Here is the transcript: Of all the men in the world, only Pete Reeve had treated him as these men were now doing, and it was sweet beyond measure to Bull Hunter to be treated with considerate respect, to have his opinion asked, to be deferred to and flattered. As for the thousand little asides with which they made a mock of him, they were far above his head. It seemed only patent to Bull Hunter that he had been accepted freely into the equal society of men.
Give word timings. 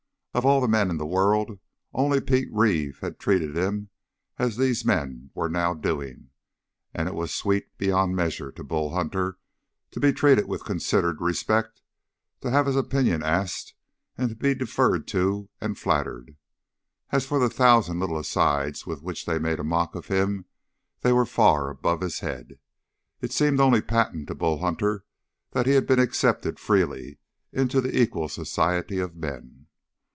Of 0.33 0.45
all 0.45 0.61
the 0.61 0.67
men 0.69 0.89
in 0.89 0.95
the 0.97 1.05
world, 1.05 1.59
only 1.93 2.21
Pete 2.21 2.47
Reeve 2.53 2.99
had 3.01 3.19
treated 3.19 3.53
him 3.57 3.89
as 4.39 4.55
these 4.55 4.85
men 4.85 5.29
were 5.33 5.49
now 5.49 5.73
doing, 5.73 6.29
and 6.93 7.09
it 7.09 7.15
was 7.15 7.33
sweet 7.35 7.77
beyond 7.77 8.15
measure 8.15 8.49
to 8.53 8.63
Bull 8.63 8.91
Hunter 8.93 9.39
to 9.91 9.99
be 9.99 10.13
treated 10.13 10.47
with 10.47 10.63
considerate 10.63 11.19
respect, 11.19 11.81
to 12.39 12.49
have 12.49 12.65
his 12.65 12.77
opinion 12.77 13.21
asked, 13.21 13.73
to 14.17 14.33
be 14.33 14.55
deferred 14.55 15.05
to 15.09 15.49
and 15.59 15.77
flattered. 15.77 16.37
As 17.09 17.25
for 17.25 17.37
the 17.37 17.49
thousand 17.49 17.99
little 17.99 18.17
asides 18.17 18.87
with 18.87 19.01
which 19.03 19.25
they 19.25 19.37
made 19.37 19.59
a 19.59 19.65
mock 19.65 19.95
of 19.95 20.07
him, 20.07 20.45
they 21.01 21.11
were 21.11 21.25
far 21.25 21.69
above 21.69 21.99
his 21.99 22.21
head. 22.21 22.57
It 23.19 23.33
seemed 23.33 23.59
only 23.59 23.81
patent 23.81 24.29
to 24.29 24.35
Bull 24.35 24.59
Hunter 24.59 25.03
that 25.51 25.65
he 25.65 25.73
had 25.73 25.85
been 25.85 25.99
accepted 25.99 26.57
freely 26.57 27.19
into 27.51 27.81
the 27.81 28.01
equal 28.01 28.29
society 28.29 28.97
of 28.97 29.13
men. 29.17 29.57